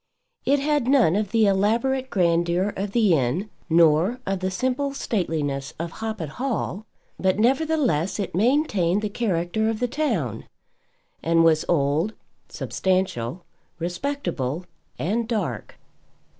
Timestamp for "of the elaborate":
1.15-2.09